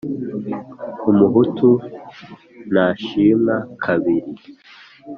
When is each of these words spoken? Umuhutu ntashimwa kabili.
Umuhutu 1.09 1.69
ntashimwa 2.71 3.55
kabili. 3.83 4.31